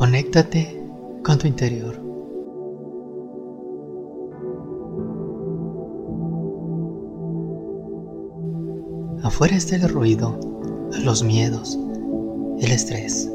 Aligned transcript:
Conéctate 0.00 0.82
con 1.22 1.36
tu 1.36 1.46
interior. 1.46 1.94
Afuera 9.22 9.56
está 9.56 9.76
el 9.76 9.86
ruido, 9.90 10.40
los 11.04 11.22
miedos, 11.22 11.78
el 12.60 12.72
estrés. 12.72 13.30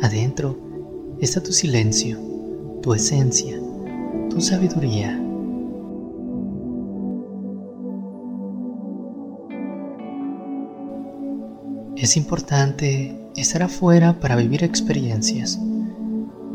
Adentro 0.00 0.56
está 1.20 1.42
tu 1.42 1.52
silencio, 1.52 2.18
tu 2.80 2.94
esencia, 2.94 3.60
tu 4.30 4.40
sabiduría. 4.40 5.22
Es 12.02 12.16
importante 12.16 13.16
estar 13.36 13.62
afuera 13.62 14.18
para 14.18 14.34
vivir 14.34 14.64
experiencias 14.64 15.56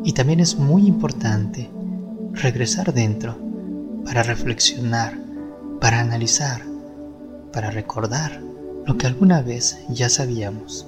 y 0.04 0.12
también 0.12 0.42
es 0.42 0.58
muy 0.58 0.86
importante 0.86 1.70
regresar 2.34 2.94
dentro 2.94 3.38
para 4.04 4.24
reflexionar, 4.24 5.18
para 5.80 6.02
analizar, 6.02 6.64
para 7.54 7.72
recordar 7.72 8.42
lo 8.86 8.98
que 8.98 9.08
alguna 9.08 9.42
vez 9.42 9.80
ya 9.88 10.10
sabíamos. 10.10 10.86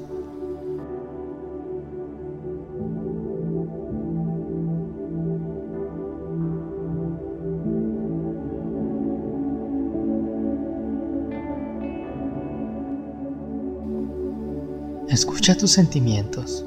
Escucha 15.10 15.58
tus 15.58 15.72
sentimientos, 15.72 16.64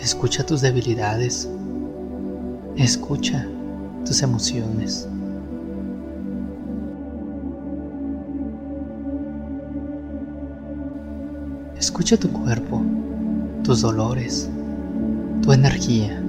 escucha 0.00 0.42
tus 0.46 0.62
debilidades, 0.62 1.46
escucha 2.76 3.46
tus 4.06 4.22
emociones. 4.22 5.06
Escucha 11.78 12.16
tu 12.16 12.30
cuerpo, 12.30 12.80
tus 13.64 13.82
dolores, 13.82 14.48
tu 15.42 15.52
energía. 15.52 16.24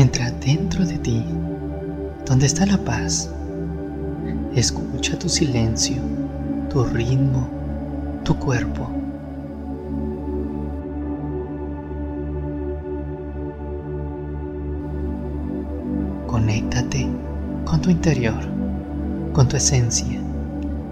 Entra 0.00 0.30
dentro 0.30 0.86
de 0.86 0.96
ti, 0.96 1.22
donde 2.24 2.46
está 2.46 2.64
la 2.64 2.78
paz. 2.78 3.30
Escucha 4.54 5.18
tu 5.18 5.28
silencio, 5.28 5.96
tu 6.70 6.84
ritmo, 6.84 7.46
tu 8.24 8.34
cuerpo. 8.34 8.88
Conéctate 16.26 17.06
con 17.66 17.82
tu 17.82 17.90
interior, 17.90 18.40
con 19.34 19.48
tu 19.48 19.58
esencia. 19.58 20.18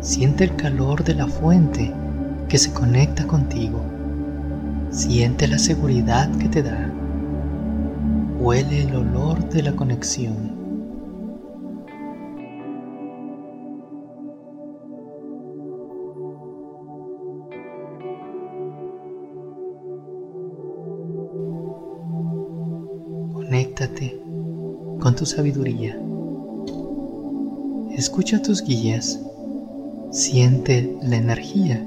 Siente 0.00 0.44
el 0.44 0.54
calor 0.54 1.02
de 1.02 1.14
la 1.14 1.26
fuente 1.26 1.94
que 2.46 2.58
se 2.58 2.74
conecta 2.74 3.26
contigo. 3.26 3.80
Siente 4.90 5.48
la 5.48 5.58
seguridad 5.58 6.30
que 6.32 6.50
te 6.50 6.62
da. 6.62 6.97
Huele 8.40 8.82
el 8.82 8.94
olor 8.94 9.48
de 9.48 9.62
la 9.64 9.74
conexión. 9.74 10.56
Conéctate 23.32 24.22
con 25.00 25.16
tu 25.16 25.26
sabiduría. 25.26 26.00
Escucha 27.96 28.40
tus 28.40 28.62
guías. 28.62 29.20
Siente 30.12 30.96
la 31.02 31.16
energía 31.16 31.84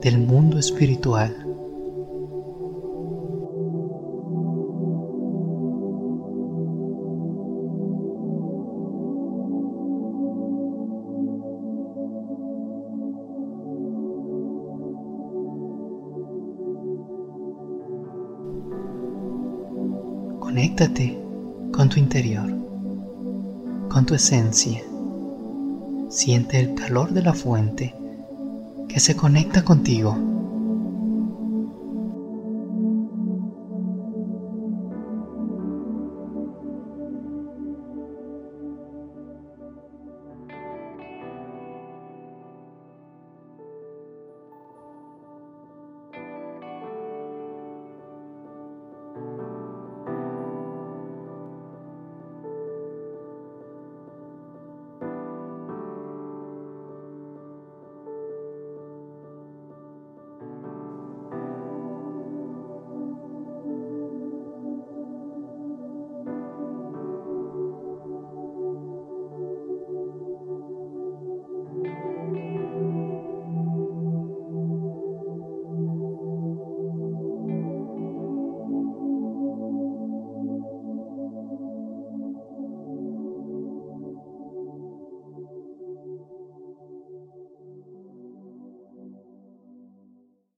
del 0.00 0.18
mundo 0.18 0.58
espiritual. 0.58 1.41
Conéctate 20.52 21.18
con 21.72 21.88
tu 21.88 21.98
interior, 21.98 22.46
con 23.88 24.04
tu 24.04 24.14
esencia. 24.14 24.82
Siente 26.10 26.60
el 26.60 26.74
calor 26.74 27.10
de 27.14 27.22
la 27.22 27.32
fuente 27.32 27.94
que 28.86 29.00
se 29.00 29.16
conecta 29.16 29.64
contigo. 29.64 30.14